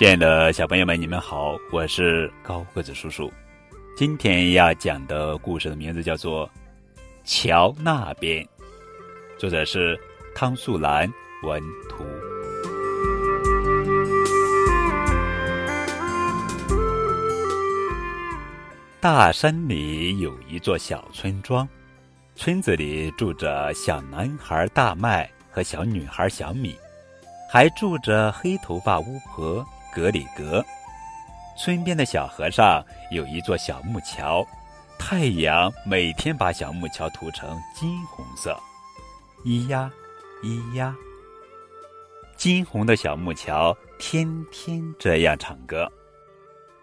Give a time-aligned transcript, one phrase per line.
[0.00, 3.30] 亲爱的小朋友们，你们好，我是高个子叔叔。
[3.94, 6.48] 今天要讲的故事的名字叫做
[7.22, 8.42] 《桥那边》，
[9.38, 10.00] 作者是
[10.34, 11.06] 汤素兰
[11.42, 12.02] 文图。
[19.02, 21.68] 大山里有一座小村庄，
[22.34, 26.74] 村子里住着小男孩大麦和小女孩小米，
[27.52, 29.62] 还住着黑头发巫婆。
[29.92, 30.64] 格里格，
[31.58, 34.46] 村边的小河上有一座小木桥，
[34.98, 38.58] 太阳每天把小木桥涂成金红色。
[39.44, 39.90] 咿呀，
[40.42, 40.94] 咿呀，
[42.36, 45.90] 金红的小木桥天天这样唱歌。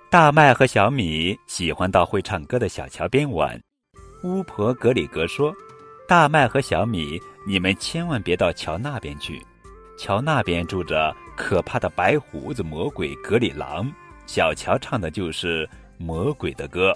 [0.10, 3.60] 大麦和小米喜欢到会唱歌的小桥边玩。
[4.24, 5.54] 巫婆格里格说
[6.08, 9.46] ：“大麦和小米，你们千万别到桥那边去。”
[10.00, 13.90] 桥那边住着可怕的白胡子魔鬼格里狼，
[14.26, 16.94] 小乔唱的就是魔鬼的歌。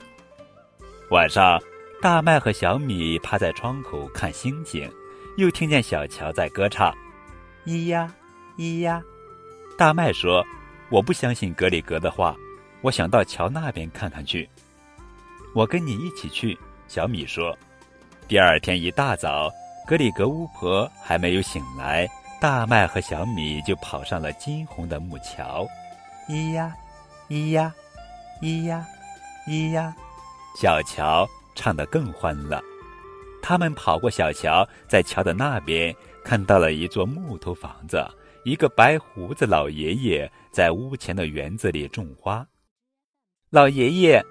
[1.11, 1.61] 晚上，
[2.01, 4.91] 大麦和小米趴在窗口看星星，
[5.37, 6.93] 又听见小乔在歌唱
[7.65, 8.11] ：“咿呀，
[8.57, 9.01] 咿呀。”
[9.77, 10.43] 大麦说
[10.89, 12.35] ：“我不相信格里格的话，
[12.81, 14.49] 我想到桥那边看看去。”
[15.53, 16.57] 我跟你一起去。
[16.87, 17.55] 小米说。
[18.27, 19.51] 第二天一大早，
[19.85, 22.07] 格里格巫婆还没有醒来。
[22.41, 25.63] 大麦和小米就跑上了金红的木桥，
[26.27, 26.73] 咿呀，
[27.29, 27.71] 咿呀，
[28.41, 28.83] 咿呀，
[29.47, 29.95] 咿呀，
[30.59, 32.59] 小乔唱得更欢了。
[33.43, 38.03] 他们跑过小桥，在桥的那边看到了一座木头房子，
[38.43, 42.43] 一个白胡子老爷爷在屋前的园子里种花。
[43.51, 44.25] 老爷爷，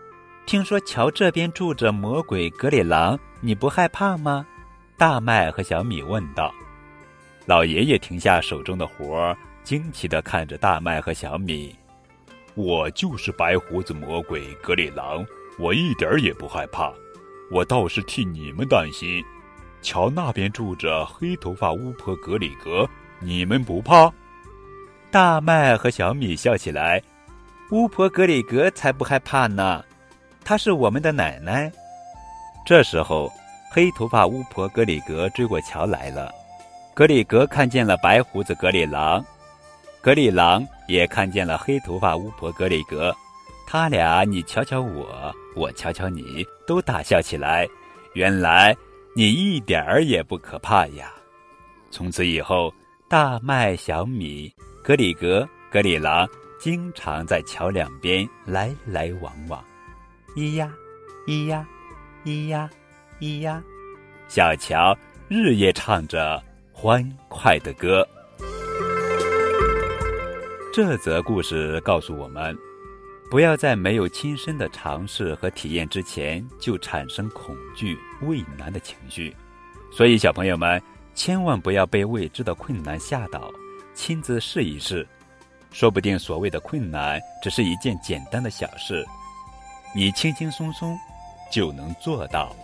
[0.47, 4.44] 听说桥这边住着魔鬼格里狼，你不害怕吗？
[4.98, 6.53] 大麦和小米问道。
[7.51, 11.75] 老爷爷停下手中的活儿，惊奇地看着大麦和小米。
[12.55, 15.27] 我就是白胡子魔鬼格里狼，
[15.59, 16.93] 我一点儿也不害怕。
[17.50, 19.21] 我倒是替你们担心。
[19.83, 24.12] 桥那边住着黑头发巫婆格里格，你们不怕？
[25.10, 27.03] 大麦和小米笑起来。
[27.72, 29.84] 巫婆格里格才不害怕呢，
[30.44, 31.69] 她是我们的奶奶。
[32.65, 33.28] 这时候，
[33.72, 36.33] 黑头发巫婆格里格追过桥来了。
[36.93, 39.25] 格里格看见了白胡子格里狼，
[40.03, 43.15] 格里狼也看见了黑头发巫婆格里格，
[43.67, 47.67] 他俩你瞧瞧我，我瞧瞧你，都大笑起来。
[48.15, 48.77] 原来
[49.15, 51.12] 你一点儿也不可怕呀！
[51.91, 52.73] 从此以后，
[53.09, 54.53] 大麦、小米、
[54.83, 56.28] 格里格、格里狼
[56.59, 59.65] 经常在桥两边来来往往。
[60.37, 60.71] 咿呀，
[61.27, 61.67] 咿呀，
[62.25, 62.69] 咿呀，
[63.21, 63.62] 咿呀，
[64.28, 64.95] 小乔
[65.28, 66.43] 日夜唱着。
[66.82, 68.08] 欢快的歌。
[70.72, 72.56] 这则故事告诉我们，
[73.30, 79.36] 不要在没有亲身的尝试和体验之前就产生恐惧、畏难的情绪。
[79.92, 80.82] 所以，小朋友们
[81.14, 83.52] 千万不要被未知的困难吓倒，
[83.92, 85.06] 亲自试一试，
[85.70, 89.04] 说不定所谓的困难只是一件简单的小事，
[89.94, 90.98] 你轻轻松松
[91.52, 92.56] 就能做到。